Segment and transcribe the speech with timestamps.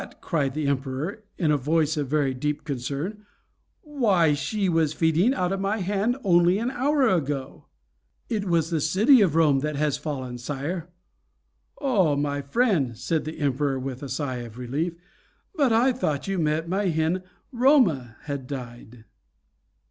[0.19, 2.09] cried the Emperor, in a voice of
[2.39, 3.23] deep concern,
[3.81, 7.67] "why, she was feeding out of my hand only an hour ago!"
[8.27, 10.89] "It is the city of Rome that has fallen, sire!"
[11.77, 14.95] "Oh, my friend," said the Emperor, with a sigh of relief,
[15.53, 17.21] "but I thought you meant that my hen
[17.53, 19.05] 'Roma' had died."